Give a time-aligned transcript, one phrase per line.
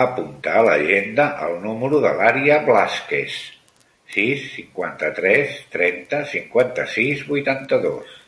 [0.00, 3.40] Apunta a l'agenda el número de l'Aria Blazquez:
[4.18, 8.20] sis, cinquanta-tres, trenta, cinquanta-sis, vuitanta-dos.